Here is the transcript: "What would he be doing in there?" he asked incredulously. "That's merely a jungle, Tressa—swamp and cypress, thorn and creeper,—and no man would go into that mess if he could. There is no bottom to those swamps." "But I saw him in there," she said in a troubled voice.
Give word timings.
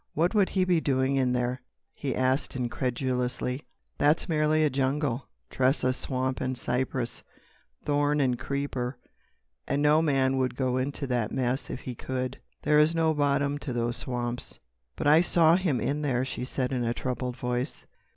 "What 0.15 0.33
would 0.33 0.49
he 0.49 0.65
be 0.65 0.81
doing 0.81 1.15
in 1.15 1.31
there?" 1.31 1.61
he 1.93 2.15
asked 2.15 2.55
incredulously. 2.55 3.67
"That's 3.99 4.27
merely 4.27 4.63
a 4.63 4.69
jungle, 4.71 5.27
Tressa—swamp 5.51 6.41
and 6.41 6.57
cypress, 6.57 7.21
thorn 7.85 8.19
and 8.19 8.39
creeper,—and 8.39 9.79
no 9.79 10.01
man 10.01 10.37
would 10.37 10.55
go 10.55 10.77
into 10.77 11.05
that 11.05 11.31
mess 11.31 11.69
if 11.69 11.81
he 11.81 11.93
could. 11.93 12.39
There 12.63 12.79
is 12.79 12.95
no 12.95 13.13
bottom 13.13 13.59
to 13.59 13.73
those 13.73 13.95
swamps." 13.95 14.57
"But 14.95 15.05
I 15.05 15.21
saw 15.21 15.55
him 15.55 15.79
in 15.79 16.01
there," 16.01 16.25
she 16.25 16.45
said 16.45 16.71
in 16.71 16.83
a 16.83 16.95
troubled 16.95 17.37
voice. 17.37 17.85